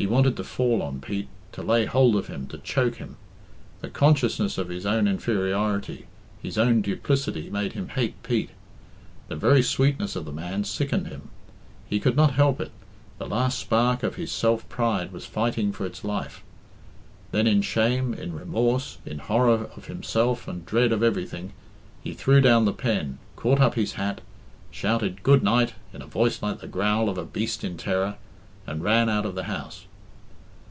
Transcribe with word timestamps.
He 0.00 0.06
wanted 0.06 0.36
to 0.36 0.44
fall 0.44 0.80
on 0.80 1.00
Pete; 1.00 1.26
to 1.50 1.60
lay 1.60 1.84
hold 1.84 2.14
of 2.14 2.28
him, 2.28 2.46
to 2.50 2.58
choke 2.58 2.98
him. 2.98 3.16
The 3.80 3.88
consciousness 3.90 4.56
of 4.56 4.68
his 4.68 4.86
own 4.86 5.08
inferiority, 5.08 6.06
his 6.40 6.56
own 6.56 6.82
duplicity, 6.82 7.50
made 7.50 7.72
him 7.72 7.88
hate 7.88 8.22
Pete. 8.22 8.50
The 9.26 9.34
very 9.34 9.60
sweetness 9.60 10.14
of 10.14 10.24
the 10.24 10.30
man 10.30 10.62
sickened 10.62 11.08
him. 11.08 11.30
He 11.88 11.98
could 11.98 12.14
not 12.14 12.34
help 12.34 12.60
it 12.60 12.70
the 13.18 13.26
last 13.26 13.58
spark 13.58 14.04
of 14.04 14.14
his 14.14 14.30
self 14.30 14.68
pride 14.68 15.10
was 15.10 15.26
fighting 15.26 15.72
for 15.72 15.84
its 15.84 16.04
life. 16.04 16.44
Then 17.32 17.48
in 17.48 17.60
shame, 17.60 18.14
in 18.14 18.32
remorse, 18.34 18.98
in 19.04 19.18
horror 19.18 19.68
of 19.76 19.86
himself 19.86 20.46
and 20.46 20.64
dread 20.64 20.92
of 20.92 21.02
everything, 21.02 21.54
he 22.04 22.14
threw 22.14 22.40
down 22.40 22.66
the 22.66 22.72
pen, 22.72 23.18
caught 23.34 23.58
up 23.60 23.74
his 23.74 23.94
hat, 23.94 24.20
shouted 24.70 25.24
"Good 25.24 25.42
night" 25.42 25.74
in 25.92 26.02
a 26.02 26.06
voice 26.06 26.40
like 26.40 26.60
the 26.60 26.68
growl 26.68 27.08
of 27.08 27.18
a 27.18 27.24
beast 27.24 27.64
in 27.64 27.76
terror, 27.76 28.14
and 28.64 28.84
ran 28.84 29.08
out 29.08 29.26
of 29.26 29.34
the 29.34 29.44
house. 29.44 29.86